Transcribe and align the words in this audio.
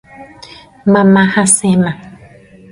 Mama 0.93 1.23
hasẽma. 1.33 1.91